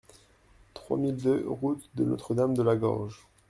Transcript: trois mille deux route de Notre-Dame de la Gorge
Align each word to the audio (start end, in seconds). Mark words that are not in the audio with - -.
trois 0.73 0.97
mille 0.97 1.15
deux 1.15 1.47
route 1.47 1.87
de 1.93 2.03
Notre-Dame 2.03 2.55
de 2.55 2.63
la 2.63 2.75
Gorge 2.75 3.27